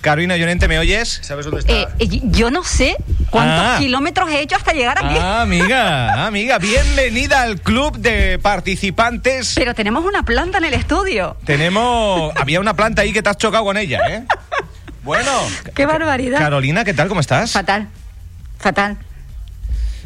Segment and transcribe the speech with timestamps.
[0.00, 1.18] Carolina Llorente, ¿me oyes?
[1.22, 1.94] ¿Sabes dónde está?
[1.98, 2.96] Eh, yo no sé
[3.30, 3.76] cuántos Ah.
[3.78, 5.16] kilómetros he hecho hasta llegar aquí.
[5.20, 9.52] Ah, amiga, amiga, bienvenida al club de participantes.
[9.56, 11.36] Pero tenemos una planta en el estudio.
[11.44, 12.32] Tenemos.
[12.40, 14.24] Había una planta ahí que te has chocado con ella, ¿eh?
[15.02, 15.30] Bueno.
[15.74, 16.38] Qué barbaridad.
[16.38, 17.08] Carolina, ¿qué tal?
[17.08, 17.52] ¿Cómo estás?
[17.52, 17.88] Fatal.
[18.58, 18.98] Fatal.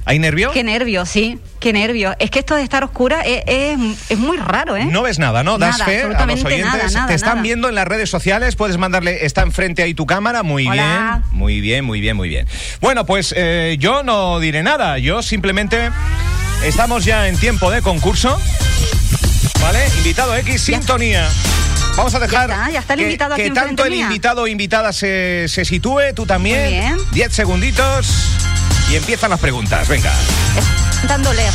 [0.06, 0.50] ¿Hay nervio?
[0.52, 1.38] Qué nervio, sí.
[1.60, 2.14] Qué nervio.
[2.18, 4.84] Es que esto de estar oscura es, es- es muy raro, ¿eh?
[4.84, 5.56] No ves nada, ¿no?
[5.56, 6.64] Das Nada, fe a los oyentes.
[6.74, 8.54] nada, nada, Te están viendo en las redes sociales.
[8.54, 9.24] Puedes mandarle.
[9.24, 10.42] Está enfrente ahí tu cámara.
[10.42, 11.22] Muy Hola.
[11.30, 11.38] bien.
[11.38, 12.46] Muy bien, muy bien, muy bien.
[12.82, 14.98] Bueno, pues eh, yo no diré nada.
[14.98, 15.90] Yo simplemente.
[16.64, 18.38] Estamos ya en tiempo de concurso.
[19.62, 19.80] ¿Vale?
[19.98, 21.26] Invitado X, sintonía.
[21.96, 24.02] Vamos a dejar está, ya está el que, invitado aquí que tanto el mía.
[24.02, 26.60] invitado o invitada se, se sitúe, tú también.
[26.64, 26.96] Muy bien.
[27.12, 28.06] Diez segunditos
[28.94, 29.88] y empiezan las preguntas.
[29.88, 30.12] Venga.
[30.94, 31.52] Intentando leer.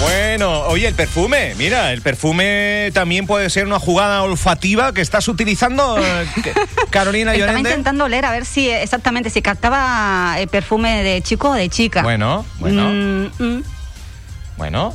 [0.00, 5.28] Bueno, oye, el perfume, mira, el perfume también puede ser una jugada olfativa que estás
[5.28, 6.26] utilizando, eh,
[6.90, 7.68] Carolina Estaba Llorente.
[7.68, 11.68] intentando leer a ver si eh, exactamente si captaba el perfume de chico o de
[11.68, 12.02] chica.
[12.02, 13.62] Bueno, bueno, Mm, mm.
[14.56, 14.94] bueno.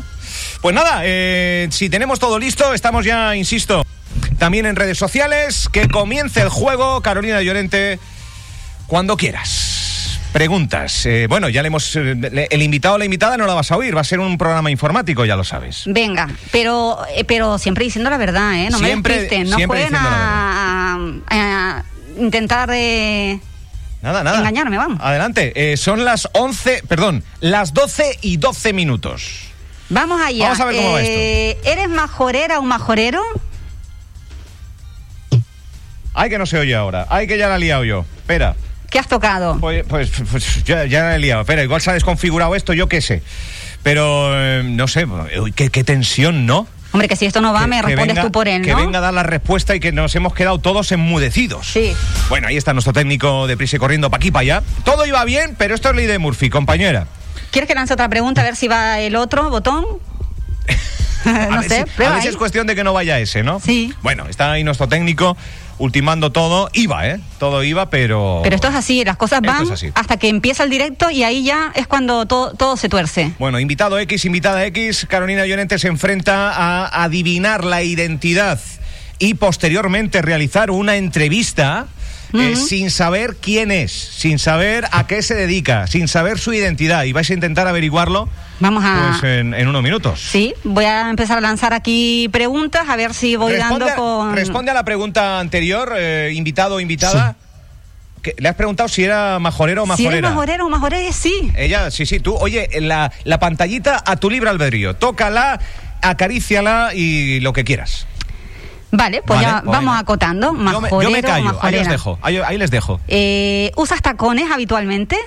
[0.61, 3.84] Pues nada, eh, si tenemos todo listo, estamos ya, insisto,
[4.37, 5.67] también en redes sociales.
[5.71, 7.99] Que comience el juego, Carolina Llorente,
[8.87, 10.19] cuando quieras.
[10.33, 11.05] Preguntas.
[11.05, 11.95] Eh, bueno, ya le hemos.
[11.95, 14.19] eh, le- el invitado o la invitada no la vas a oír, va a ser
[14.19, 15.83] un programa informático, ya lo sabes.
[15.85, 18.69] Venga, pero eh, pero siempre diciendo la verdad, ¿eh?
[18.69, 19.49] No Siempre- me despistes.
[19.49, 20.97] No diciendo a,
[21.29, 21.83] a- a
[22.19, 23.39] intentar eh,
[24.01, 24.39] Nada, nada.
[24.39, 24.99] Engañarme, vamos.
[25.01, 25.53] Adelante.
[25.55, 29.23] Eh, son las 11, perdón, las 12 y 12 minutos.
[29.89, 30.45] Vamos allá.
[30.45, 33.21] Vamos a ver cómo va Eh, ¿Eres majorera o majorero?
[36.15, 37.05] Ay, que no se oye ahora.
[37.09, 38.05] Ay, que ya la he liado yo.
[38.17, 38.55] Espera.
[38.89, 39.57] ¿Qué has tocado?
[39.59, 41.41] Pues, pues, pues ya, ya la he liado.
[41.41, 43.21] Espera, igual se ha desconfigurado esto, yo qué sé.
[43.83, 45.05] Pero, eh, no sé,
[45.55, 46.67] qué, qué tensión, ¿no?
[46.93, 48.71] Hombre, que si esto no va, Que- me que respondes venga- tú por él, Que
[48.71, 48.77] ¿no?
[48.77, 51.67] venga a dar la respuesta y que nos hemos quedado todos enmudecidos.
[51.67, 51.93] Sí.
[52.29, 54.63] Bueno, ahí está nuestro técnico de prisa y corriendo para aquí, para allá.
[54.85, 57.05] Todo iba bien, pero esto es ley de Murphy, compañera.
[57.51, 59.85] ¿Quieres que lance otra pregunta a ver si va el otro botón?
[61.25, 63.59] No sé, si- a ver si es cuestión de que no vaya ese, ¿no?
[63.59, 63.91] Sí.
[64.03, 65.35] Bueno, está ahí nuestro técnico
[65.77, 66.69] ultimando todo.
[66.73, 67.19] Iba, ¿eh?
[67.39, 68.41] Todo iba, pero...
[68.43, 71.43] Pero esto es así, las cosas van es hasta que empieza el directo y ahí
[71.43, 73.33] ya es cuando todo, todo se tuerce.
[73.39, 78.59] Bueno, invitado X, invitada X, Carolina Llorente se enfrenta a adivinar la identidad
[79.17, 81.87] y posteriormente realizar una entrevista
[82.39, 87.03] eh, sin saber quién es, sin saber a qué se dedica, sin saber su identidad.
[87.03, 88.29] Y vais a intentar averiguarlo
[88.59, 89.17] Vamos a...
[89.19, 90.19] pues, en, en unos minutos.
[90.19, 94.35] Sí, voy a empezar a lanzar aquí preguntas a ver si voy responde, dando con...
[94.35, 97.35] responde a la pregunta anterior, eh, invitado o invitada.
[98.21, 100.17] Que- ¿Le has preguntado si era majorero o Si majorera?
[100.17, 101.51] eres majorero o majorera, sí.
[101.55, 104.95] Ella, sí, sí, tú, oye, la, la pantallita a tu libre albedrío.
[104.95, 105.59] Tócala,
[106.01, 108.07] acaríciala y lo que quieras.
[108.91, 109.99] Vale, pues Vale, ya pues vamos venga.
[109.99, 110.47] acotando.
[110.53, 112.99] Yo me, yo callo, ahí os dejo, ahí, ahí les dejo.
[113.07, 115.17] Eh, ¿Usas tacones habitualmente?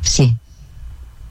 [0.00, 0.36] Sí.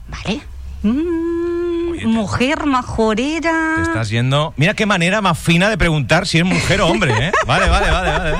[0.08, 0.40] Vale.
[0.82, 3.74] Mm, Oye, mujer majorera.
[3.76, 4.52] Te estás yendo.
[4.56, 7.32] Mira qué manera más fina de preguntar si es mujer o hombre, ¿eh?
[7.46, 8.38] Vale, vale, vale, vale.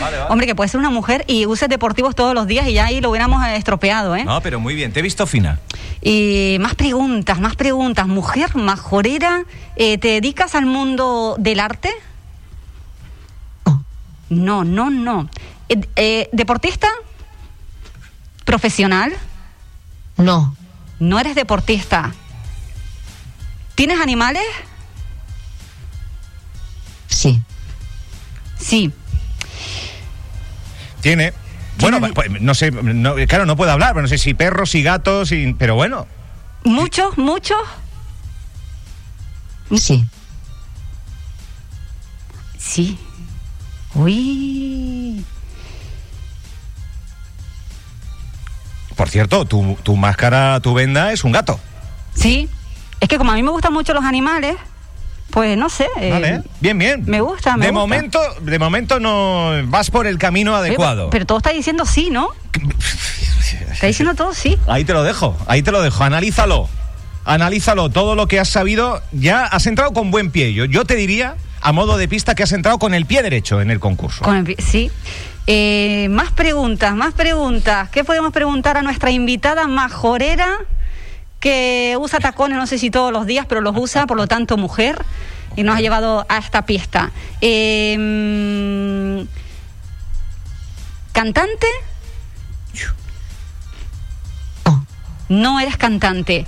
[0.00, 0.30] Vale, vale.
[0.30, 3.00] Hombre, que puede ser una mujer y uses deportivos todos los días y ya ahí
[3.00, 4.24] lo hubiéramos eh, estropeado, ¿eh?
[4.24, 5.58] No, pero muy bien, te he visto fina.
[6.02, 8.06] Y más preguntas, más preguntas.
[8.06, 9.44] Mujer majorera,
[9.76, 11.90] eh, ¿te dedicas al mundo del arte?
[14.28, 15.28] No, no, no.
[15.68, 16.88] Eh, eh, ¿Deportista?
[18.44, 19.12] ¿Profesional?
[20.16, 20.56] No.
[20.98, 22.12] No eres deportista.
[23.74, 24.44] ¿Tienes animales?
[27.08, 27.40] Sí.
[28.58, 28.92] Sí.
[31.06, 31.32] Tiene.
[31.78, 34.82] Bueno, pues, no sé, no- claro, no puedo hablar, pero no sé si perros y
[34.82, 36.06] gatos, y- pero bueno.
[36.64, 37.16] ¿Muchos?
[37.16, 37.58] ¿Muchos?
[39.76, 40.04] Sí.
[42.58, 42.98] Sí.
[43.94, 45.24] Uy.
[48.96, 51.60] Por cierto, tu, tu máscara, tu venda es un gato.
[52.14, 52.48] Sí.
[53.00, 54.56] Es que como a mí me gustan mucho los animales,
[55.36, 55.86] pues no sé.
[56.00, 57.02] eh, Vale, bien, bien.
[57.06, 57.78] me gusta, me de gusta.
[57.78, 61.10] momento, de momento no vas por el camino oye, adecuado.
[61.10, 62.30] Pero todo está diciendo sí, ¿no?
[63.70, 64.56] Está diciendo todo sí.
[64.66, 66.02] Ahí te lo dejo, ahí te lo dejo.
[66.04, 66.70] Analízalo.
[67.26, 67.90] Analízalo.
[67.90, 70.54] Todo lo que has sabido, ya has entrado con buen pie.
[70.54, 73.60] Yo, yo te diría, a modo de pista, que has entrado con el pie derecho
[73.60, 74.24] en el concurso.
[74.24, 74.90] Con el pi- sí.
[75.46, 77.90] Eh, más preguntas, más preguntas.
[77.90, 80.48] ¿Qué podemos preguntar a nuestra invitada majorera
[81.46, 84.56] que usa tacones, no sé si todos los días, pero los usa, por lo tanto,
[84.56, 85.04] mujer,
[85.54, 87.12] y nos ha llevado a esta pista?
[87.40, 89.28] Eh, mm,
[91.12, 91.68] ¿Cantante?
[95.28, 96.46] No eres cantante.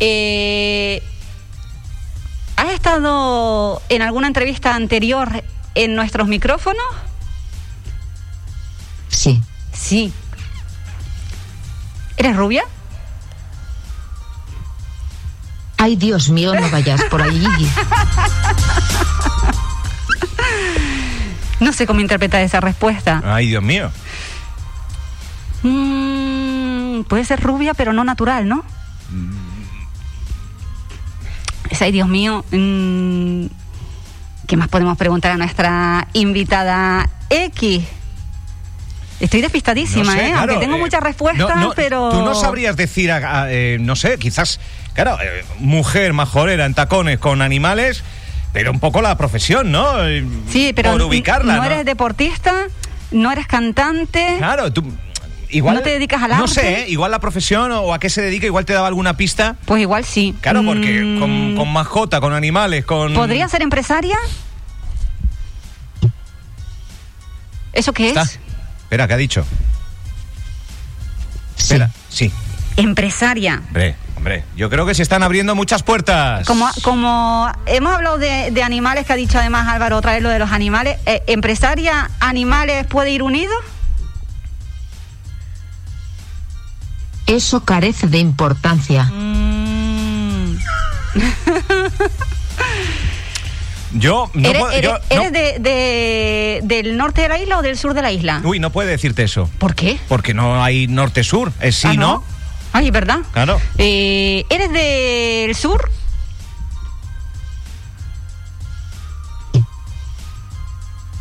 [0.00, 1.02] Eh,
[2.56, 5.44] ¿has estado en alguna entrevista anterior
[5.74, 6.86] en nuestros micrófonos?
[9.08, 9.42] Sí.
[9.74, 10.10] Sí.
[12.16, 12.64] ¿Eres rubia?
[15.82, 17.44] Ay, Dios mío, no vayas por ahí.
[21.58, 23.20] No sé cómo interpretar esa respuesta.
[23.24, 23.90] Ay, Dios mío.
[25.64, 28.64] Mm, puede ser rubia, pero no natural, ¿no?
[31.68, 32.44] Es, Ay, Dios mío.
[32.52, 33.46] mm,
[34.46, 37.82] ¿Qué más podemos preguntar a nuestra invitada X?
[39.18, 40.30] Estoy despistadísima, No sé, ¿eh?
[40.32, 42.10] claro, Aunque tengo eh, muchas respuestas, no, no, pero...
[42.10, 44.58] Tú no sabrías decir, a- a, eh, no sé, quizás,
[44.94, 48.02] claro, eh, mujer majorera en tacones con animales,
[48.52, 50.06] pero un poco la profesión, ¿no?
[50.06, 51.66] Eh, Sí, pero Por ubicarla, no ¿no?
[51.66, 52.52] eres deportista,
[53.10, 54.34] no eres cantante.
[54.38, 54.84] Claro, tú...
[55.54, 56.48] Igual, ¿No te dedicas al No arte?
[56.48, 56.84] sé, ¿eh?
[56.88, 59.56] igual la profesión o, o a qué se dedica, igual te daba alguna pista.
[59.66, 60.34] Pues igual sí.
[60.40, 63.12] Claro, porque Mm, con, con mascota, con animales, con...
[63.12, 64.16] ¿Podría ser empresaria?
[67.72, 68.22] ¿Eso qué ¿Está?
[68.22, 68.38] es?
[68.84, 69.44] Espera, ¿qué ha dicho?
[71.56, 71.62] Sí.
[71.74, 72.32] Espera, sí.
[72.76, 73.62] Empresaria.
[73.68, 76.46] Hombre, hombre, yo creo que se están abriendo muchas puertas.
[76.46, 80.28] Como, como hemos hablado de, de animales, que ha dicho además Álvaro otra vez lo
[80.28, 83.56] de los animales, eh, ¿empresaria, animales puede ir unidos?
[87.26, 89.04] Eso carece de importancia.
[89.04, 90.56] Mm.
[93.94, 94.72] Yo no ¿Eres, puedo...
[94.72, 98.02] eres- yo- no- eres de, de- del norte de la isla o del sur de
[98.02, 98.40] la isla?
[98.44, 99.48] Uy, no puede decirte eso.
[99.58, 99.98] ¿Por qué?
[100.08, 101.52] Porque no hay norte-sur.
[101.60, 102.24] Es sí, Ah, ¿no?
[102.72, 103.20] Ay, ¿verdad?
[103.32, 103.60] Claro.
[103.78, 105.90] Eh, ¿Eres del sur?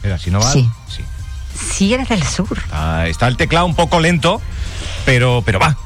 [0.03, 0.51] Mira, si no va...
[0.51, 0.67] Sí.
[0.87, 1.03] sí.
[1.53, 2.57] Sí, eres del sur.
[2.71, 4.41] Ah, está el teclado un poco lento,
[5.05, 5.77] pero, pero va.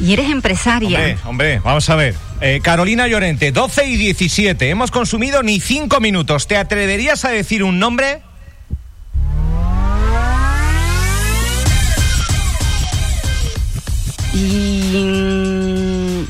[0.00, 0.98] Y eres empresaria.
[0.98, 2.14] Hombre, hombre, vamos a ver.
[2.40, 4.68] Eh, Carolina Llorente, 12 y 17.
[4.68, 6.46] Hemos consumido ni 5 minutos.
[6.46, 8.22] ¿Te atreverías a decir un nombre?
[14.34, 16.26] Y...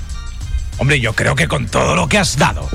[0.78, 2.68] Hombre, yo creo que con todo lo que has dado,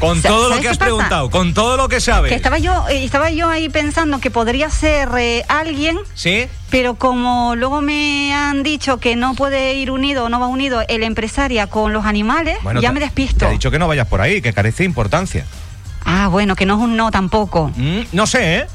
[0.00, 2.30] con todo lo ¿sabes que has preguntado, con todo lo que sabes.
[2.30, 6.46] Que estaba yo, eh, estaba yo ahí pensando que podría ser eh, alguien, ¿Sí?
[6.70, 10.82] pero como luego me han dicho que no puede ir unido o no va unido
[10.88, 13.46] el empresaria con los animales, ya te- me Te despisto.
[13.46, 15.46] ha dicho que no vayas por ahí, que carece de importancia.
[16.04, 17.72] Ah, bueno, que no es un no tampoco.
[17.76, 18.66] Mm, no sé, ¿eh?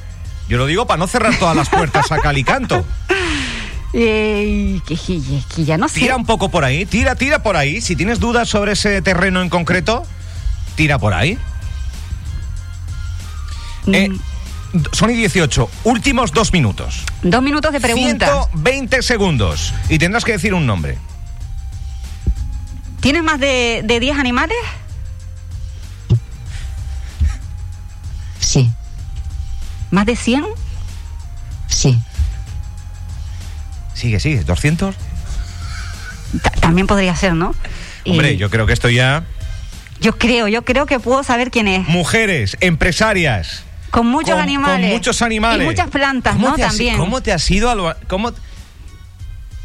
[0.47, 2.83] Yo lo digo para no cerrar todas las puertas a cal y canto.
[3.93, 5.21] Eh, que, que-
[5.55, 5.99] que ya no sé.
[6.01, 7.81] Tira un poco por ahí, tira, tira por ahí.
[7.81, 10.05] Si tienes dudas sobre ese terreno en concreto,
[10.75, 11.37] tira por ahí.
[13.85, 14.09] Mm, Eh,
[14.91, 17.03] son y 18, últimos dos minutos.
[17.23, 18.29] Dos minutos de preguntas.
[18.29, 19.73] 120 segundos.
[19.89, 20.97] Y tendrás que decir un nombre.
[22.99, 24.57] ¿Tienes más de, de 10 animales?
[28.39, 28.69] Sí.
[29.91, 30.45] ¿Más de 100?
[31.67, 31.97] Sí.
[33.99, 34.95] Sigue, sigue, 200.
[36.41, 37.53] Ta- también podría ser, ¿no?
[38.05, 39.23] Hombre, yo creo que esto ya.
[39.99, 41.85] yo creo, yo creo que puedo saber quién es.
[41.87, 43.63] Mujeres, empresarias.
[43.91, 44.87] Con muchos con- animales.
[44.87, 45.63] Con muchos animales.
[45.63, 46.53] Y muchas plantas, ¿Cómo ¿no?
[46.53, 46.97] has- También.
[46.97, 47.97] ¿Cómo te has ido al.
[48.07, 48.31] ¿Cómo...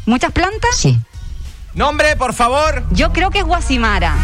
[0.05, 0.75] ¿Muchas plantas?
[0.75, 0.99] Sí.
[1.73, 2.85] Nombre, por favor.
[2.91, 4.15] Yo creo que es Guasimara.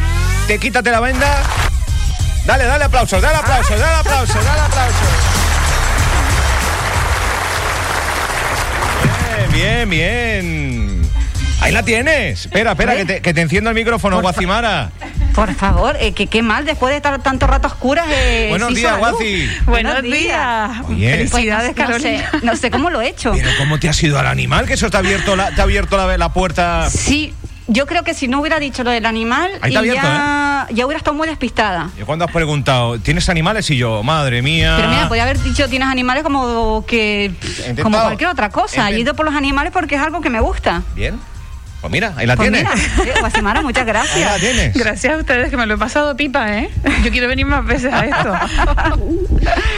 [0.48, 1.42] Te quítate la venda.
[2.46, 5.01] Dale, dale aplausos, dale aplausos, dale aplausos, dale aplausos.
[9.86, 11.02] Bien, bien.
[11.60, 12.42] Ahí la tienes.
[12.46, 14.92] Espera, espera, que te, que te enciendo el micrófono, Por fa- Guacimara.
[15.34, 18.06] Por favor, eh, que qué mal después de estar tanto rato a oscuras.
[18.10, 18.98] eh, Buenos días.
[18.98, 19.48] Guaci.
[19.66, 20.72] Buenos días.
[20.90, 21.12] Oye.
[21.30, 22.30] Felicidades, Pues, no, sé, Carolina.
[22.44, 23.32] no sé cómo lo he hecho.
[23.34, 24.66] Pero ¿cómo te has ido al animal?
[24.68, 26.90] Que eso te ha abierto la, te ha abierto la, la puerta.
[26.90, 27.34] Sí,
[27.68, 30.68] yo creo que si no hubiera dicho lo del animal, Ahí está y abierto, ya,
[30.72, 31.90] ya hubiera estado muy despistada.
[32.00, 33.70] ¿Y cuando has preguntado, ¿tienes animales?
[33.70, 34.74] Y yo, madre mía.
[34.78, 37.84] Pero mira, podía haber dicho tienes animales como que intentado.
[37.84, 38.90] como cualquier otra cosa.
[38.90, 40.84] He ido por los animales porque es algo que me gusta.
[40.96, 41.20] Bien.
[41.82, 42.70] Pues mira, ahí la Pues tienes.
[42.72, 42.86] mira,
[43.16, 44.40] sí, Guasimara, muchas Ahí la gracias.
[44.40, 44.74] tienes.
[44.76, 46.70] Gracias a ustedes que me lo he pasado pipa, ¿eh?
[47.04, 48.34] Yo quiero venir más veces a esto.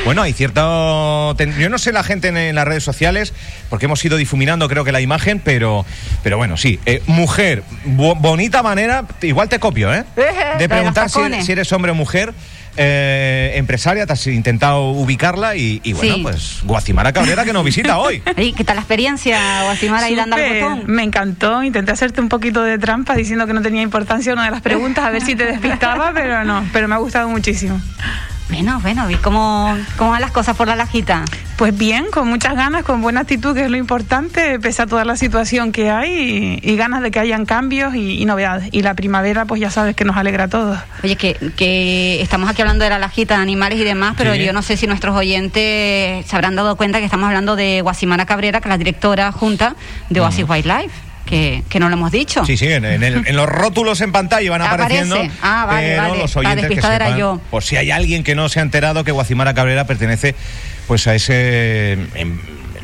[0.05, 1.33] Bueno, hay cierto.
[1.57, 3.33] Yo no sé la gente en, las redes sociales,
[3.69, 5.85] porque hemos ido difuminando, creo que la imagen, pero,
[6.23, 6.79] pero bueno, sí.
[6.85, 10.03] Eh, mujer, bo- bonita manera, igual te copio, ¿eh?
[10.17, 12.33] Eh, De preguntar si eres hombre o mujer.
[12.77, 16.21] Eh, empresaria, te has intentado ubicarla y, y bueno, Sí.
[16.23, 18.21] pues Guacimara Cabrera que nos visita hoy.
[18.35, 20.83] ¿Qué tal la experiencia, Guasimara, ahí dando al botón?
[20.87, 21.63] Me encantó.
[21.63, 25.03] Intenté hacerte un poquito de trampa diciendo que no tenía importancia una de las preguntas,
[25.05, 26.63] a ver si te despistaba, pero no.
[26.73, 27.79] Pero me ha gustado muchísimo.
[28.49, 31.23] Bueno, bueno, ¿y cómo, cómo van las cosas por la lajita?
[31.57, 35.05] Pues bien, con muchas ganas, con buena actitud, que es lo importante, pese a toda
[35.05, 38.69] la situación que hay, y, y ganas de que hayan cambios y, y novedades.
[38.71, 40.77] Y la primavera, pues ya sabes que nos alegra a todos.
[41.03, 44.43] Oye, que, que estamos aquí hablando de la lajita de animales y demás, pero Sí.
[44.43, 48.25] yo no sé si nuestros oyentes se habrán dado cuenta que estamos hablando de Guasimara
[48.25, 49.75] Cabrera, que es la directora junta
[50.09, 50.91] de Oasis Wildlife,
[51.33, 52.45] que, que no lo hemos dicho.
[52.45, 54.99] Sí, sí, en, en el- en los rótulos en pantalla van Aparece.
[55.01, 55.33] apareciendo.
[55.41, 56.17] Ah, vale, pero vale.
[56.19, 57.41] los oyentes que despistada era sepan, yo.
[57.49, 60.35] Por si hay alguien que no se ha enterado que Guacimara Cabrera pertenece
[60.87, 62.39] pues a ese em,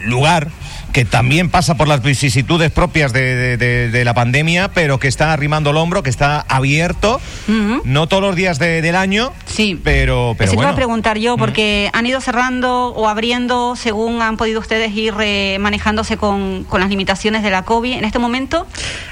[0.06, 0.48] lugar
[0.93, 5.08] que también pasa por las vicisitudes propias de, de- de- de la pandemia, pero que
[5.08, 7.81] está arrimando el hombro, que está abierto, Ujú.
[7.86, 9.79] no todos los días de- del año, Sí.
[9.84, 10.74] pero, pero Eso iba bueno.
[10.74, 15.58] a preguntar yo, porque han ido cerrando o abriendo según han podido ustedes ir eh,
[15.60, 17.93] manejándose con, con las limitaciones de la COVID.
[17.93, 18.65] En este momento,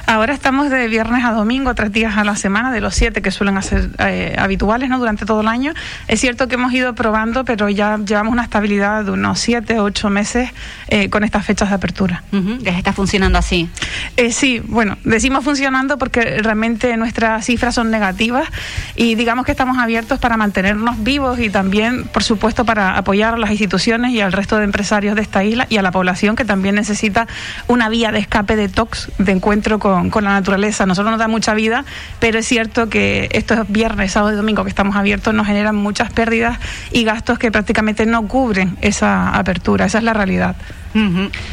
[0.10, 3.30] Ahora estamos de viernes a domingo, tres días a la semana, de los siete que
[3.30, 5.00] suelen ser eh, habituales ¿no?
[5.00, 5.74] durante todo el año.
[6.08, 10.10] Es cierto que hemos ido probando, pero ya llevamos una estabilidad de unos siete, ocho
[10.10, 10.50] meses
[10.88, 12.24] eh, con estas fechas de apertura.
[12.32, 13.70] les está funcionando así.
[14.16, 18.48] Eh, sí, bueno, decimos funcionando porque realmente nuestras cifras son negativas
[18.96, 23.38] y digamos que estamos abiertos para mantenernos vivos y también, por supuesto, para apoyar a
[23.38, 26.46] las instituciones y al resto de empresarios de esta isla y a la población que
[26.46, 27.28] también necesita
[27.68, 30.86] una vía de escape de tox, de encuentro con, con la naturaleza.
[30.86, 31.86] Nosotros nos da mucha vida,
[32.20, 36.12] pero es cierto que estos viernes, sábado y domingo que estamos abiertos nos generan muchas
[36.12, 36.60] pérdidas
[36.92, 39.86] y gastos que prácticamente no cubren esa apertura.
[39.86, 40.56] Esa es la realidad.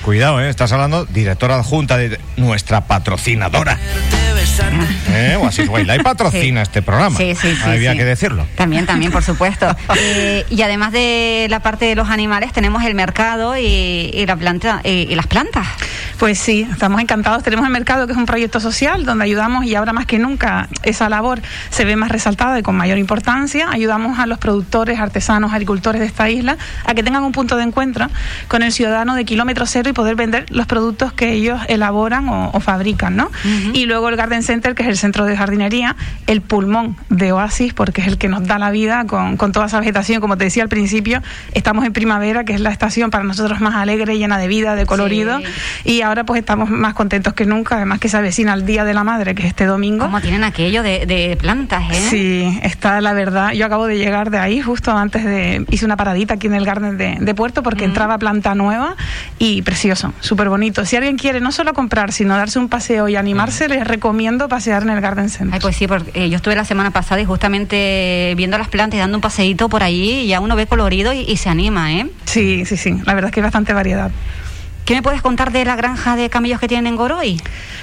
[0.05, 0.49] Cuidado, ¿eh?
[0.49, 3.79] estás hablando directora adjunta de nuestra patrocinadora.
[5.13, 5.37] ¿Eh?
[5.41, 6.69] Oasis Wildlife patrocina Sí.
[6.69, 7.17] este programa.
[7.17, 7.63] Sí, sí, sí.
[7.65, 7.99] Había sí.
[7.99, 8.47] que decirlo.
[8.57, 9.75] También, también, por supuesto.
[9.97, 13.65] Eh, y además de la parte de los animales, tenemos el mercado y,
[14.13, 15.67] y la planta y, y las plantas.
[16.19, 17.43] Pues sí, estamos encantados.
[17.43, 20.69] Tenemos el mercado, que es un proyecto social donde ayudamos y ahora más que nunca
[20.83, 23.69] esa labor se ve más resaltada y con mayor importancia.
[23.71, 27.63] Ayudamos a los productores, artesanos, agricultores de esta isla a que tengan un punto de
[27.63, 28.09] encuentro
[28.49, 32.51] con el ciudadano de kilómetro cero y poder vender los productos que ellos elaboran o,
[32.53, 33.31] o fabrican, ¿no?
[33.73, 37.75] Y luego el Garden Center, que es el centro de jardinería, el pulmón de Oasis,
[37.75, 40.21] porque es el que nos da la vida con, con toda esa vegetación.
[40.21, 43.75] Como te decía al principio, estamos en primavera, que es la estación para nosotros más
[43.75, 45.39] alegre, llena de vida, de colorido.
[45.39, 45.45] Sí.
[45.97, 48.95] Y ahora pues estamos más contentos que nunca, además que se avecina el Día de
[48.95, 50.05] la Madre, que es este domingo.
[50.05, 52.07] ¿Cómo tienen aquello de, de plantas, eh?
[52.11, 53.53] Sí, está la verdad.
[53.53, 55.65] Yo acabo de llegar de ahí, justo antes de.
[55.71, 58.97] Hice una paradita aquí en el Garden de, de Puerto porque entraba planta nueva
[59.39, 60.85] y precioso, súper bonito.
[60.85, 64.83] Si alguien quiere no solo comprar, sino darse un paseo y animarse, les recomiendo pasear
[64.83, 65.55] en el Garden Center.
[65.55, 68.97] Ay, pues sí, porque eh, yo estuve la semana pasada y justamente viendo las plantas
[68.97, 71.93] y dando un paseíto por allí, y ya uno ve colorido y, y se anima,
[71.93, 72.07] ¿eh?
[72.25, 72.95] Sí, sí, sí.
[73.05, 74.11] La verdad es que hay bastante variedad.
[74.85, 77.41] ¿Qué me puedes contar de la granja de camellos que tienen en Goroy?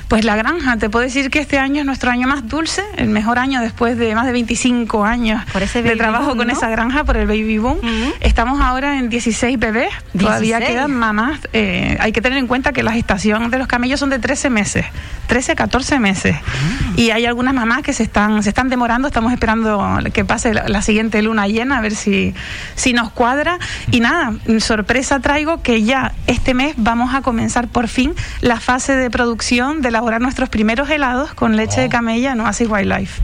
[0.07, 3.09] Pues la granja, te puedo decir que este año es nuestro año más dulce, el
[3.09, 6.53] mejor año después de más de 25 años Por ese de trabajo boom, con ¿no?
[6.53, 7.79] esa granja, por el baby boom.
[8.19, 10.69] Estamos ahora en 16 bebés, todavía 16.
[10.69, 11.39] quedan mamás.
[11.53, 14.49] Eh, hay que tener en cuenta que la gestación de los camellos son de 13
[14.51, 14.85] meses,
[15.27, 16.35] 13, 14 meses.
[16.35, 16.91] Ah.
[16.97, 20.67] Y hay algunas mamás que se están, se están demorando, estamos esperando que pase la,
[20.67, 22.35] la siguiente luna llena, a ver si,
[22.75, 23.57] si nos cuadra.
[23.89, 28.97] Y nada, sorpresa traigo que ya este mes vamos a comenzar por fin la fase
[28.97, 31.83] de producción de elaborar nuestros primeros helados con leche Oh.
[31.83, 33.21] de camella en Oasis Wildlife.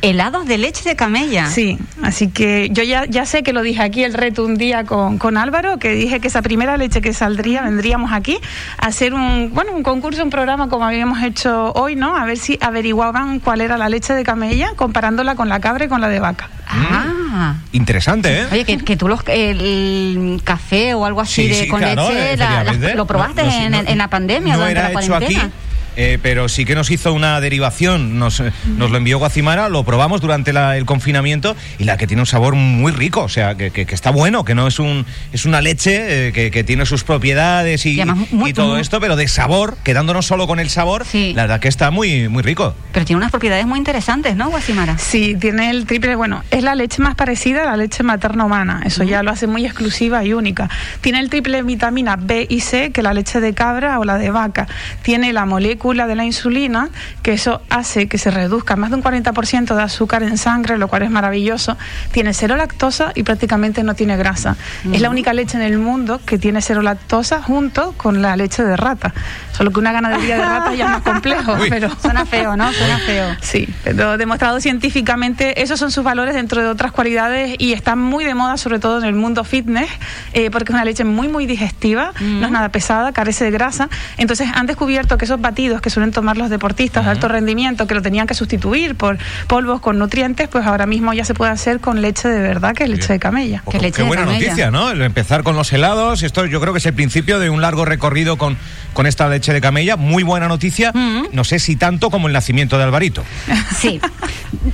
[0.00, 1.46] Helados de leche de camella.
[1.48, 4.84] Sí, así que yo ya, ya sé que lo dije aquí el reto un día
[4.84, 8.38] con, con Álvaro, que dije que esa primera leche que saldría, vendríamos aquí
[8.78, 12.16] a hacer un, bueno, un concurso, un programa como habíamos hecho hoy, ¿no?
[12.16, 15.88] A ver si averiguaban cuál era la leche de camella comparándola con la cabra y
[15.88, 16.48] con la de vaca.
[16.68, 17.54] Ah.
[17.72, 18.46] Interesante, ¿eh?
[18.52, 22.08] Oye, que, que tú los, el café o algo así Sí, de, sí, con claro,
[22.08, 22.94] leche la- la- efectivamente.
[22.96, 25.34] lo probaste No, no, en, no, en la pandemia, No durante era la hecho aquí,
[25.34, 25.50] cuarentena.
[25.98, 28.18] Eh, pero sí que nos hizo una derivación.
[28.20, 32.06] Nos, eh, nos lo envió Guacimara, lo probamos durante la- el confinamiento y la que
[32.06, 34.78] tiene un sabor muy rico, o sea, que, que- que está bueno, que no es
[34.78, 38.52] un es una leche eh, que, que tiene sus propiedades y, Y además muy- y
[38.52, 41.32] todo muy- esto, pero de sabor, quedándonos solo con el sabor, Sí.
[41.34, 42.74] la verdad que está muy, muy rico.
[42.92, 44.98] Pero tiene unas propiedades muy interesantes, ¿no, Guasimara?
[44.98, 48.82] Sí, tiene el triple, bueno, es la leche más parecida a la leche materna humana,
[48.86, 50.70] eso ya lo hace muy exclusiva y única.
[51.00, 54.30] Tiene el triple vitamina B y C que la leche de cabra o la de
[54.30, 54.68] vaca.
[55.02, 56.90] Tiene la molécula de la insulina,
[57.22, 60.88] que eso hace que se reduzca más de un 40% de azúcar en sangre, lo
[60.88, 61.76] cual es maravilloso.
[62.12, 64.56] Tiene cero lactosa y prácticamente no tiene grasa.
[64.92, 68.64] Es la única leche en el mundo que tiene cero lactosa junto con la leche
[68.64, 69.14] de rata.
[69.52, 71.68] Solo que una ganadería de rata ya es más complejo, Uy.
[71.70, 71.90] pero...
[72.00, 72.72] Suena feo, ¿no?
[72.72, 73.36] Suena feo.
[73.40, 78.24] Sí, pero demostrado científicamente, esos son sus valores dentro de otras cualidades y están muy
[78.24, 79.88] de moda, sobre todo en el mundo fitness,
[80.32, 83.88] eh, porque es una leche muy, muy digestiva, no es nada pesada, carece de grasa.
[84.16, 87.86] Entonces han descubierto que esos batidos líquidos que suelen tomar los deportistas de alto rendimiento,
[87.86, 91.52] que lo tenían que sustituir por polvos con nutrientes, pues ahora mismo ya se puede
[91.52, 93.62] hacer con leche de verdad, que es leche de camella.
[93.64, 94.44] Ojo, Que leche qué de buena camella.
[94.46, 94.90] noticia, ¿no?
[94.90, 97.84] El empezar con los helados, esto yo creo que es el principio de un largo
[97.84, 98.56] recorrido con,
[98.92, 99.96] con esta leche de camella.
[99.96, 100.92] Muy buena noticia,
[101.32, 103.22] no sé si tanto como el nacimiento de Alvarito.
[103.78, 104.00] Sí.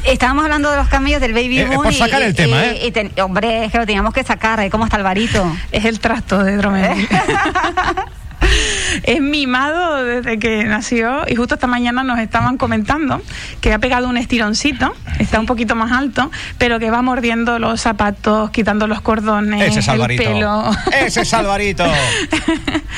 [0.05, 1.83] Estábamos hablando de los camellos del baby Eh, eh, boom.
[1.85, 2.87] por y- sacar el y- tema, y- ¿eh?
[2.87, 4.61] y ten- hombre, es que lo teníamos que sacar.
[4.61, 4.71] ¿eh?
[4.71, 5.45] ¿Cómo está Alvarito?
[5.73, 7.07] Es el trasto de Dromedario.
[9.03, 13.21] es mimado desde que nació y justo esta mañana nos estaban comentando
[13.61, 17.81] que ha pegado un estironcito, está un poquito más alto, pero que va mordiendo los
[17.81, 20.23] zapatos, quitando los cordones, Ese es el Alvarito.
[20.23, 20.71] pelo.
[20.93, 21.85] Ese es Alvarito.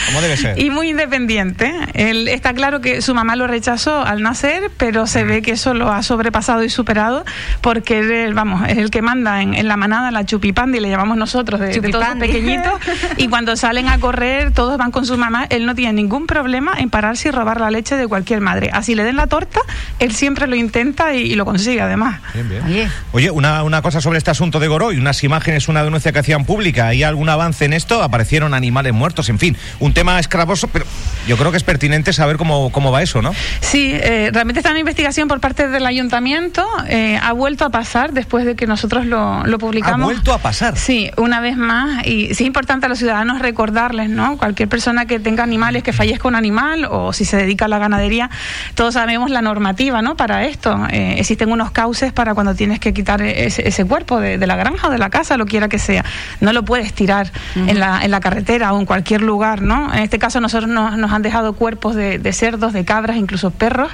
[0.07, 0.59] Como debe ser.
[0.61, 1.73] Y muy independiente.
[1.95, 5.75] Él está claro que su mamá lo rechazó al nacer, pero se ve que eso
[5.75, 7.25] lo ha sobrepasado y superado
[7.61, 11.17] porque él, vamos, es el que manda en, en la manada, la chupipandi, le llamamos
[11.17, 12.75] nosotros, de, de todos pequeñitos.
[13.17, 15.47] Y cuando salen a correr, todos van con su mamá.
[15.51, 18.71] Él no tiene ningún problema en pararse y robar la leche de cualquier madre.
[18.73, 19.61] Así le den la torta,
[19.99, 22.21] él siempre lo intenta y, y lo consigue además.
[22.35, 22.63] Bien, bien.
[22.65, 26.19] Oye, Oye, una, una cosa sobre este asunto de Goroy, unas imágenes, una denuncia que
[26.19, 26.89] hacían pública.
[26.89, 28.03] ¿Hay algún avance en esto?
[28.03, 30.85] Aparecieron animales muertos, en fin, un tema escravoso, pero
[31.27, 33.33] yo creo que es pertinente saber cómo, cómo va eso, ¿no?
[33.61, 36.67] Sí, eh, realmente está en investigación por parte del ayuntamiento.
[36.89, 40.03] eh, ha vuelto a pasar después de que nosotros lo, lo publicamos.
[40.03, 40.77] Ha vuelto a pasar.
[40.77, 42.07] Sí, una vez más.
[42.07, 44.37] Y sí es importante a los ciudadanos recordarles, ¿no?
[44.37, 47.79] Cualquier persona que tenga animales, que fallezca un animal o si se dedica a la
[47.79, 48.31] ganadería,
[48.75, 50.17] todos sabemos la normativa, ¿no?
[50.17, 50.87] Para esto.
[50.91, 54.57] Eh, existen unos cauces para cuando tienes que quitar ese, ese cuerpo de, de la
[54.57, 56.05] granja o de la casa, lo quiera que sea.
[56.41, 59.93] No lo puedes tirar en, la, en la carretera o en cualquier lugar, ¿no?
[59.93, 63.51] En este caso, nosotros nos, nos han dejado cuerpos de, de cerdos, de cabras, incluso
[63.51, 63.91] perros,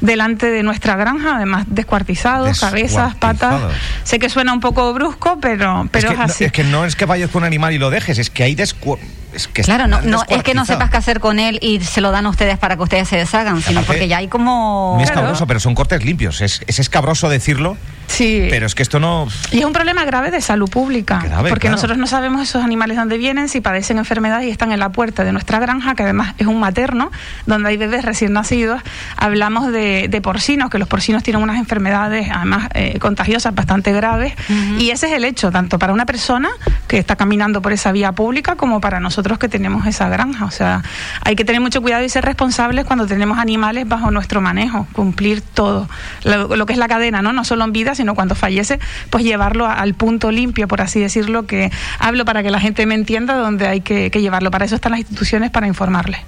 [0.00, 3.52] delante de nuestra granja, además descuartizados, cabezas, patas.
[3.52, 3.76] Descuartizados.
[4.04, 6.44] Sé que suena un poco brusco, pero, pero es, es, que, así.
[6.44, 8.42] No, es que no es que vayas con un animal y lo dejes, es que
[8.42, 8.98] hay descu...
[9.32, 12.00] Es que claro, no, no, es que no sepas qué hacer con él y se
[12.00, 14.94] lo dan a ustedes para que ustedes se deshagan, sino Aparte, porque ya hay como...
[14.96, 15.22] No es Claro.
[15.22, 16.40] escabroso, pero son cortes limpios.
[16.40, 17.76] Es, es escabroso decirlo,
[18.08, 18.46] Sí.
[18.50, 19.26] pero es que esto no...
[19.50, 21.76] Y es un problema grave de salud pública, Grave, porque claro.
[21.76, 25.24] nosotros no sabemos esos animales dónde vienen, si padecen enfermedades y están en la puerta
[25.24, 27.10] de nuestra granja, que además es un materno,
[27.46, 28.82] donde hay bebés recién nacidos.
[29.16, 34.34] Hablamos de, de porcinos, que los porcinos tienen unas enfermedades además eh, contagiosas bastante graves,
[34.78, 36.50] y ese es el hecho, tanto para una persona
[36.88, 40.44] que está caminando por esa vía pública como para nosotros que tenemos esa granja.
[40.44, 40.82] O sea,
[41.24, 45.40] hay que tener mucho cuidado y ser responsables cuando tenemos animales bajo nuestro manejo, cumplir
[45.40, 45.88] todo,
[46.24, 47.32] lo, lo que es la cadena, ¿no?
[47.32, 48.78] No solo en vida, sino cuando fallece,
[49.10, 52.84] pues llevarlo a- al punto limpio, por así decirlo, que hablo para que la gente
[52.86, 54.50] me entienda dónde hay que, que llevarlo.
[54.50, 56.20] Para eso están las instituciones, para informarles.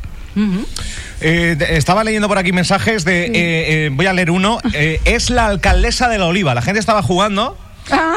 [1.20, 3.26] Eh, estaba leyendo por aquí mensajes de...
[3.26, 4.58] eh, eh, voy a leer uno.
[4.74, 6.54] Eh, es la alcaldesa de la Oliva.
[6.54, 7.56] La gente estaba jugando...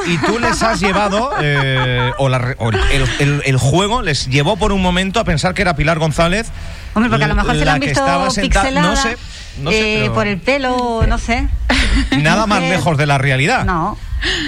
[0.07, 2.55] Y tú les has llevado, eh, o, la
[2.91, 6.47] el, el- el juego les llevó por un momento a pensar que era Pilar González.
[6.93, 8.01] Hombre, porque a lo mejor se la han visto
[8.41, 9.17] pixelada No sé,
[9.61, 11.47] no sé, eh, pero por el pelo, no sé.
[12.17, 13.65] nada más lejos de la realidad.
[13.65, 13.97] No.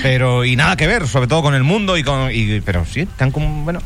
[0.02, 2.32] Pero, y nada que ver, sobre todo con el mundo y con.
[2.34, 3.64] y- pero sí, tan como.
[3.64, 3.82] Bueno.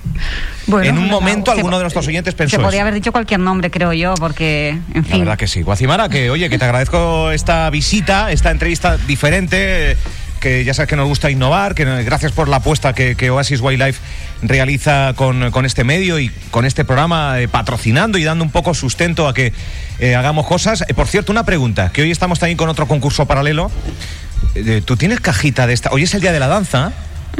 [0.68, 2.56] Bueno, en un momento alguno de nuestros oyentes pensó.
[2.56, 2.84] Se podría eso.
[2.84, 5.20] haber dicho cualquier nombre, creo yo, porque, en La fin.
[5.20, 5.62] verdad que sí.
[5.62, 9.98] Guacimara, que oye, que te agradezco esta visita, esta entrevista diferente, eh,
[10.44, 13.62] que ya sabes que nos gusta innovar, que gracias por la apuesta que, que Oasis
[13.62, 14.02] Wildlife
[14.42, 18.74] realiza con, con este medio y con este programa, eh, patrocinando y dando un poco
[18.74, 19.54] sustento a que
[20.00, 20.84] eh, hagamos cosas.
[20.90, 23.72] Eh, por cierto, una pregunta, que hoy estamos también con otro concurso paralelo.
[24.84, 25.92] ¿Tú tienes cajita de esta?
[25.92, 26.92] Hoy es el día de la danza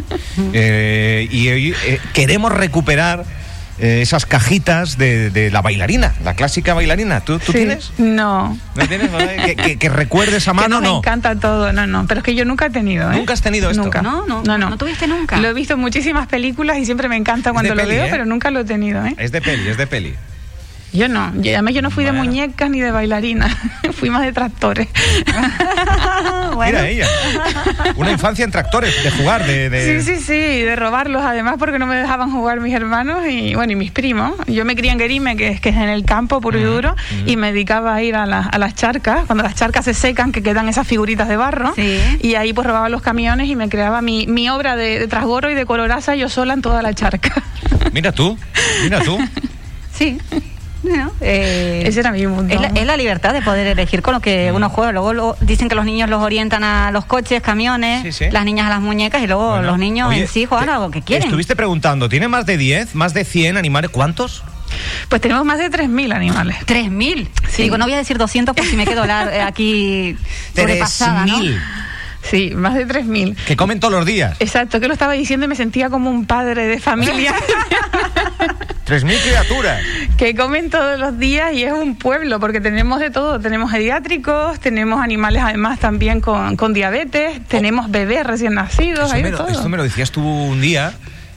[0.54, 1.76] y hoy
[2.14, 3.26] queremos recuperar
[3.80, 7.22] eh, esas cajitas de, de la bailarina, la clásica bailarina.
[7.22, 7.60] ¿Tú, tú Sí.
[7.60, 7.92] tienes?
[7.98, 8.58] No.
[8.76, 9.10] ¿No tienes?
[9.46, 10.98] Que, que, que recuerdes a Que mano, nos no.
[11.00, 13.16] encanta todo, no, no, pero es que yo nunca he tenido, ¿eh?
[13.16, 13.84] ¿Nunca has tenido esto?
[13.84, 14.02] Nunca.
[14.02, 15.38] No, no, no tuviste nunca.
[15.40, 18.10] Lo he visto en muchísimas películas y siempre me encanta cuando lo peli, veo, ¿eh?
[18.12, 19.16] pero nunca lo he tenido, ¿eh?
[19.18, 20.16] Es de peli, es de peli.
[20.94, 22.22] Yo no, yo- además yo no fui Bueno.
[22.22, 23.50] de muñecas ni de bailarina,
[23.94, 24.88] fui más de tractores.
[26.54, 26.78] Bueno.
[26.80, 27.08] Mira ella.
[27.96, 29.70] Una infancia en tractores, de jugar, de...
[29.72, 33.56] de- Sí, sí, sí, de robarlos además porque no me dejaban jugar mis hermanos y
[33.56, 34.34] bueno, y mis primos.
[34.48, 36.96] Yo me crié en Guerime, que es que es en el campo puro y duro,
[37.26, 40.32] y me dedicaba a ir a, las- a las charcas, cuando las charcas se secan,
[40.32, 42.00] que quedan esas figuritas de barro, Sí.
[42.22, 45.50] y ahí pues robaba los camiones y me creaba mi, mi obra de, de trasgoro
[45.50, 47.42] y de coloraza yo sola en toda la charca.
[47.94, 48.38] Mira tú,
[48.84, 49.18] mira tú.
[49.96, 50.18] Sí.
[51.22, 52.54] Eh, Ese era mi mundo.
[52.54, 54.56] Es la, es la libertad de poder elegir con lo que Mm.
[54.56, 54.92] uno juega.
[54.92, 58.26] Luego lo- dicen que los niños los orientan a los coches, camiones, Sí, sí.
[58.32, 60.74] las niñas a las muñecas y luego Bueno, los niños oye, en sí juegan te-
[60.74, 61.28] a lo que quieren.
[61.28, 63.92] Estuviste preguntando, ¿tiene más de 10, más de 100 animales?
[63.92, 64.44] ¿Cuántos?
[65.08, 66.58] Pues tenemos más de 3.000 animales.
[66.66, 67.30] 3.000.
[67.50, 67.64] Sí.
[67.64, 70.18] Digo, no voy a decir 200 por si me quedo la- eh, aquí
[70.56, 71.38] sobrepasada, ¿no?
[71.40, 71.60] 3.000.
[72.24, 73.36] Sí, más de 3.000.
[73.46, 74.38] Que comen todos los días.
[74.40, 77.34] Exacto, que lo estaba diciendo y me sentía como un padre de familia.
[78.86, 79.82] 3.000 criaturas.
[80.18, 83.40] que comen todos los días y es un pueblo porque tenemos de todo.
[83.40, 89.24] Tenemos pediátricos, tenemos animales además también con, con diabetes, tenemos bebés recién nacidos, Esto hay
[89.24, 89.48] me, lo, todo.
[89.50, 90.94] esto me lo decías tú un día.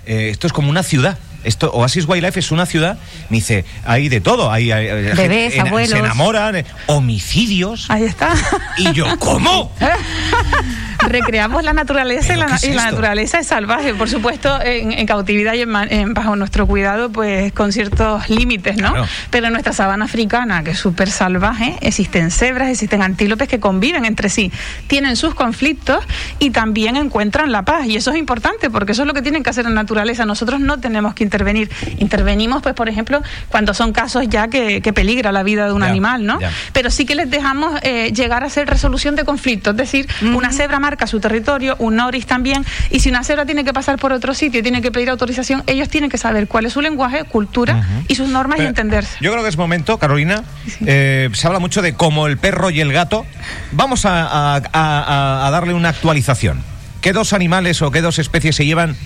[0.06, 1.18] eh, esto es como una ciudad.
[1.44, 2.98] Esto, Oasis Wildlife es una ciudad.
[3.30, 4.50] Me dice, hay de todo.
[4.50, 5.90] Hay, Bebés, gente- abuelos.
[5.90, 7.86] Se enamoran, homicidios.
[7.88, 8.34] Ahí está.
[8.78, 9.72] Y yo, ¿cómo?
[11.06, 12.90] Recreamos la naturaleza y ¿Pero la, qué es y la esto?
[12.92, 17.52] naturaleza es salvaje, por supuesto, en, en cautividad y en, en- bajo nuestro cuidado, pues
[17.52, 18.90] con ciertos límites, ¿no?
[18.92, 19.06] Claro.
[19.30, 24.04] Pero en nuestra sabana africana, que es súper salvaje, existen cebras, existen antílopes que conviven
[24.04, 24.50] entre sí,
[24.86, 26.04] tienen sus conflictos
[26.38, 27.86] y también encuentran la paz.
[27.86, 30.24] Y eso es importante porque eso es lo que tienen que hacer en naturaleza.
[30.24, 31.70] Nosotros no tenemos que intervenir.
[31.98, 35.82] Intervenimos, pues, por ejemplo, cuando son casos ya que, que peligra la vida de un
[35.82, 36.40] Ya, animal, ¿no?
[36.40, 36.50] ya.
[36.72, 39.72] pero sí que les dejamos eh, llegar a hacer resolución de conflictos.
[39.72, 43.64] Es decir, una cebra marca su territorio, un oris también, y si una cebra tiene
[43.64, 46.64] que pasar por otro sitio y tiene que pedir autorización, ellos tienen que saber cuál
[46.66, 49.16] es su lenguaje, cultura y sus normas y Pero entenderse.
[49.20, 50.44] Yo creo que es momento, Carolina.
[50.86, 53.26] eh, se habla mucho de como el perro y el gato.
[53.72, 56.62] Vamos a, a- a- a darle una actualización.
[57.00, 58.96] ¿Qué dos animales o qué dos especies se llevan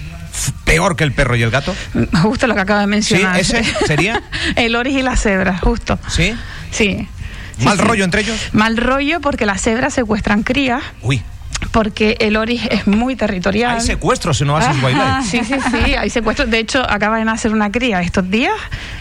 [0.65, 1.75] peor que el perro y el gato?
[2.23, 3.39] Justo lo que acaba de mencionar.
[3.41, 4.23] ¿ese sería?
[4.57, 5.99] el oris y la cebra, justo.
[6.09, 6.35] ¿Sí?
[6.71, 7.09] Sí.
[7.65, 7.85] ¿Mal sí.
[7.85, 8.39] rollo entre ellos?
[8.53, 11.23] Mal rollo porque las cebras secuestran crías, Uy,
[11.73, 13.77] porque el oris es muy territorial.
[13.77, 14.87] hay secuestros en Oasis Ajá.
[14.87, 15.23] Wildlife.
[15.23, 16.51] Sí, sí, sí, hay secuestros.
[16.51, 18.55] De hecho, acaba de nacer una cría estos días.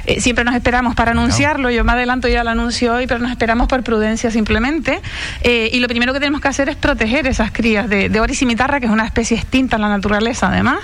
[0.05, 1.69] Eh, siempre nos esperamos para anunciarlo.
[1.69, 5.01] Yo me adelanto ya lo anuncio hoy, pero nos esperamos por prudencia simplemente.
[5.41, 8.39] Eh, y lo primero que tenemos que hacer es proteger esas crías de, de oris
[8.39, 10.79] cimitarra, que es una especie extinta en la naturaleza, además.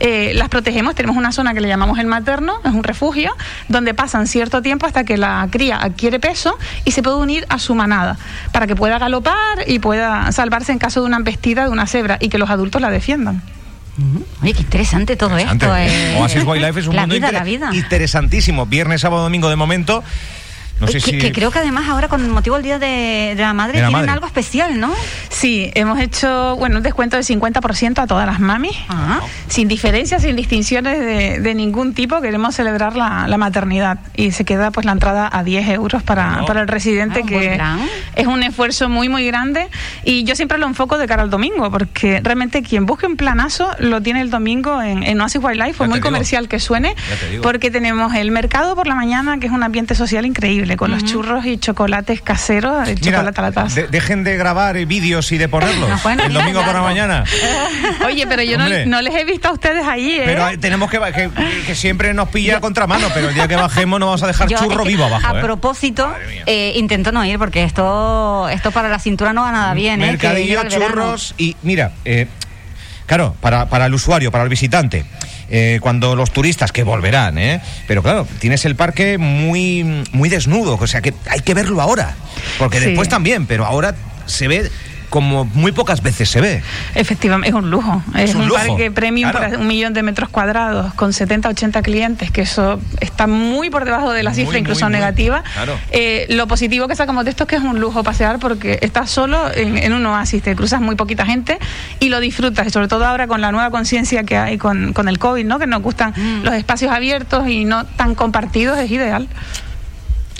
[0.00, 0.94] Eh, las protegemos.
[0.94, 3.36] Tenemos una zona que le llamamos el materno, es un refugio,
[3.68, 7.58] donde pasan cierto tiempo hasta que la cría adquiere peso y se puede unir a
[7.58, 8.16] su manada,
[8.52, 12.16] para que pueda galopar y pueda salvarse en caso de una embestida de una cebra
[12.20, 13.42] y que los adultos la defiendan.
[14.42, 15.66] Oye, qué interesante todo Interesante.
[15.66, 15.76] esto.
[15.76, 16.16] eh.
[16.20, 17.70] Oasis Wildlife es un la mundo vida, inter- la vida.
[17.74, 18.64] interesantísimo.
[18.64, 20.02] Viernes, sábado, domingo de momento.
[20.80, 21.18] No sé que, si.
[21.18, 23.88] que creo que además ahora con motivo del Día de, de la Madre De la
[23.88, 24.10] tienen madre.
[24.12, 24.92] algo especial, ¿no?
[25.28, 29.20] Sí, hemos hecho bueno, un descuento del 50% a todas las mamis, Ah.
[29.48, 32.20] sin diferencias, sin distinciones de, de ningún tipo.
[32.20, 36.44] Queremos celebrar la, la maternidad y se queda pues la entrada a 10 euros para,
[36.46, 37.60] para el residente, Ah, que
[38.20, 39.68] es un esfuerzo muy, muy grande.
[40.04, 43.70] Y yo siempre lo enfoco de cara al domingo, porque realmente quien busque un planazo
[43.78, 46.06] lo tiene el domingo en, en Oasis Wildlife, por muy digo.
[46.06, 46.94] comercial que suene,
[47.30, 50.90] te porque tenemos el mercado por la mañana, que es un ambiente social increíble, con
[50.90, 53.74] los churros y chocolates caseros, el Mira, chocolate a la taza.
[53.82, 57.24] de- dejen de grabar vídeos y de ponerlos No el domingo por la mañana.
[58.06, 60.22] Oye, pero yo no, no les he visto a ustedes allí, ¿eh?
[60.24, 61.30] Pero eh, tenemos que, que,
[61.66, 64.48] que siempre nos pilla a contramano, pero el día que bajemos no vamos a dejar
[64.48, 65.26] Yo, churro es que, vivo abajo.
[65.34, 65.42] A ¿eh?
[65.42, 66.12] propósito,
[66.46, 70.02] eh, intento no ir porque esto, esto para la cintura no va nada bien.
[70.02, 70.06] ¿eh?
[70.06, 72.26] Mercadillo, churros y mira, eh,
[73.06, 75.04] claro, para, para el usuario, para el visitante.
[75.50, 77.60] Eh, cuando los turistas que volverán, ¿eh?
[77.86, 82.16] pero claro, tienes el parque muy, muy desnudo, o sea que hay que verlo ahora,
[82.58, 82.86] porque Sí.
[82.86, 83.94] después también, pero ahora
[84.26, 84.70] se ve
[85.08, 86.62] como muy pocas veces se ve.
[86.94, 88.02] Efectivamente, es un lujo.
[88.14, 89.46] Es, Es un un, lujo, parque premium claro.
[89.46, 93.84] para un millón de metros cuadrados, con 70, 80 clientes, que eso está muy por
[93.84, 95.00] debajo de la Muy, cifra, incluso muy, muy.
[95.00, 95.42] negativa.
[95.54, 95.78] Claro.
[95.90, 99.10] Eh, lo positivo que sacamos de esto es que es un lujo pasear porque estás
[99.10, 101.58] solo en, en un oasis, te cruzas muy poquita gente
[102.00, 105.08] y lo disfrutas, y sobre todo ahora con la nueva conciencia que hay con, con
[105.08, 105.58] el COVID, ¿no?
[105.58, 106.42] que nos gustan Mm.
[106.42, 109.28] los espacios abiertos y no tan compartidos, es ideal.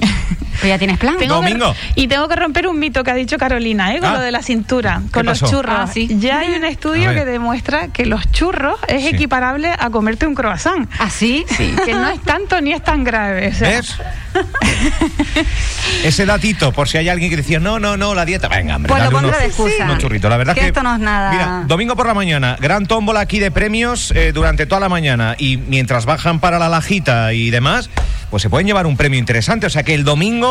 [0.61, 1.17] Pues ya tienes plan.
[1.19, 1.73] Tengo Domingo.
[1.95, 4.01] que- y tengo que romper un mito que ha dicho Carolina, ¿eh?
[4.01, 4.15] con Ah.
[4.15, 5.77] lo de la cintura, con los churros.
[5.79, 6.09] Ah, sí.
[6.19, 9.09] Ya hay un estudio que demuestra que los churros es Sí.
[9.09, 10.89] equiparable a comerte un croissant.
[10.99, 11.45] ¿Así?
[11.49, 13.49] Sí, que no es tanto ni es tan grave.
[13.49, 13.95] o sea, ¿Ves?
[16.05, 18.49] Ese datito, por si hay alguien que decía, no, no, no, la dieta.
[18.49, 19.85] Venga, hombre, Pues lo dale pondré unos- de excusa.
[19.85, 20.31] unos churritos.
[20.31, 23.21] La verdad Que que, esto no es nada- Mira, domingo por la mañana, gran tómbola
[23.21, 25.35] aquí de premios eh, durante toda la mañana.
[25.39, 27.91] Y mientras bajan para la lajita y demás,
[28.31, 29.67] pues se pueden llevar un premio interesante.
[29.67, 30.48] O sea que el domingo,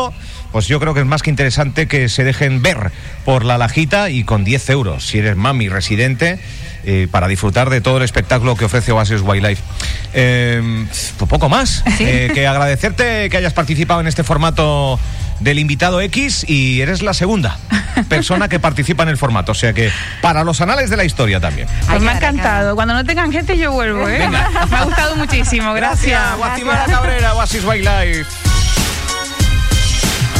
[0.52, 2.90] pues yo creo que es más que interesante que se dejen ver
[3.24, 6.38] por la lajita y con 10 euros, si eres mami residente.
[6.84, 9.62] eh, para disfrutar de todo el espectáculo que ofrece Oasis Wildlife.
[10.14, 11.82] Eh, pues poco más.
[11.98, 14.98] Eh, que agradecerte que hayas participado en este formato
[15.40, 17.58] del invitado X y eres la segunda
[18.08, 19.52] persona que participa en el formato.
[19.52, 19.90] O sea que
[20.22, 21.68] para los anales de la historia también.
[21.68, 22.74] Pues Ay, me ha encantado.
[22.74, 24.26] Cuando no tengan gente yo vuelvo, ¿eh?
[24.70, 25.74] Me ha gustado muchísimo.
[25.74, 26.36] Gracias.
[26.38, 28.57] Guatimala Cabrera, Oasis Wildlife.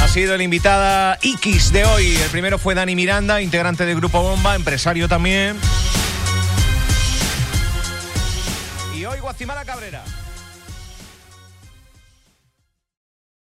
[0.03, 2.17] Ha sido la invitada X de hoy.
[2.17, 5.57] El primero fue Dani Miranda, integrante del Grupo Bomba, empresario también.
[8.97, 10.03] Y hoy Guatimala Cabrera.